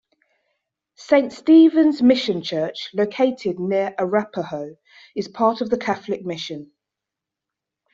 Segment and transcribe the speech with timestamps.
[0.95, 4.77] Saint Stephen's Mission Church, located near Arapahoe,
[5.15, 6.71] is part of the Catholic mission.